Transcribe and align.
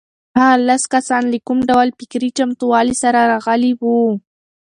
هغه 0.39 0.55
لس 0.67 0.83
کسان 0.93 1.23
له 1.31 1.37
کوم 1.47 1.59
ډول 1.69 1.87
فکري 1.99 2.29
چمتووالي 2.37 2.95
سره 3.03 3.19
راغلي 3.31 3.71
وو؟ 3.81 3.97